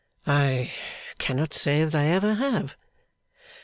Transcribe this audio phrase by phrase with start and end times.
[0.25, 0.71] 'I
[1.19, 2.75] cannot say that I ever have.